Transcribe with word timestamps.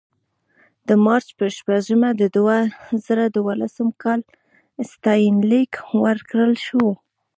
د 0.87 0.89
مارچ 1.05 1.27
په 1.37 1.45
شپږمه 1.57 2.09
د 2.21 2.23
دوه 2.35 2.57
زره 3.05 3.25
دولسم 3.37 3.87
کال 4.03 4.19
ستاینلیک 4.91 5.71
ورکړل 6.03 6.53
شو. 6.65 6.85